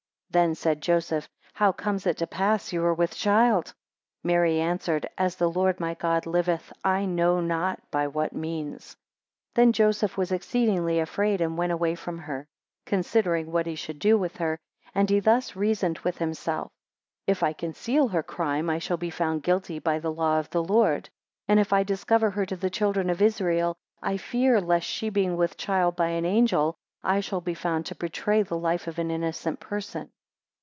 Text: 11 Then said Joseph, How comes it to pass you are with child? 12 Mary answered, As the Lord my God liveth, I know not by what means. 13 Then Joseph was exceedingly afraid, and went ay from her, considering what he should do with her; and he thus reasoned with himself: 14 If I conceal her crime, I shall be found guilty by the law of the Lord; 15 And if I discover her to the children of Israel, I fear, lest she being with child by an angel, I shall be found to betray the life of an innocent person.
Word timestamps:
11 0.33 0.51
Then 0.51 0.55
said 0.55 0.81
Joseph, 0.81 1.27
How 1.55 1.73
comes 1.73 2.07
it 2.07 2.15
to 2.19 2.25
pass 2.25 2.71
you 2.71 2.81
are 2.85 2.93
with 2.93 3.13
child? 3.17 3.65
12 3.65 3.75
Mary 4.23 4.59
answered, 4.61 5.05
As 5.17 5.35
the 5.35 5.49
Lord 5.49 5.81
my 5.81 5.93
God 5.93 6.25
liveth, 6.25 6.71
I 6.85 7.03
know 7.03 7.41
not 7.41 7.81
by 7.91 8.07
what 8.07 8.31
means. 8.31 8.95
13 9.55 9.55
Then 9.55 9.73
Joseph 9.73 10.15
was 10.15 10.31
exceedingly 10.31 10.99
afraid, 10.99 11.41
and 11.41 11.57
went 11.57 11.73
ay 11.73 11.95
from 11.95 12.17
her, 12.19 12.47
considering 12.85 13.51
what 13.51 13.65
he 13.65 13.75
should 13.75 13.99
do 13.99 14.17
with 14.17 14.37
her; 14.37 14.57
and 14.95 15.09
he 15.09 15.19
thus 15.19 15.57
reasoned 15.57 15.99
with 15.99 16.19
himself: 16.19 16.67
14 17.25 17.25
If 17.27 17.43
I 17.43 17.51
conceal 17.51 18.07
her 18.07 18.23
crime, 18.23 18.69
I 18.69 18.79
shall 18.79 18.95
be 18.95 19.09
found 19.09 19.43
guilty 19.43 19.79
by 19.79 19.99
the 19.99 20.13
law 20.13 20.39
of 20.39 20.49
the 20.51 20.63
Lord; 20.63 21.07
15 21.07 21.11
And 21.49 21.59
if 21.59 21.73
I 21.73 21.83
discover 21.83 22.29
her 22.29 22.45
to 22.45 22.55
the 22.55 22.69
children 22.69 23.09
of 23.09 23.21
Israel, 23.21 23.75
I 24.01 24.15
fear, 24.15 24.61
lest 24.61 24.87
she 24.87 25.09
being 25.09 25.35
with 25.35 25.57
child 25.57 25.97
by 25.97 26.07
an 26.07 26.23
angel, 26.23 26.77
I 27.03 27.19
shall 27.19 27.41
be 27.41 27.53
found 27.53 27.85
to 27.87 27.95
betray 27.95 28.43
the 28.43 28.57
life 28.57 28.87
of 28.87 28.97
an 28.97 29.11
innocent 29.11 29.59
person. 29.59 30.09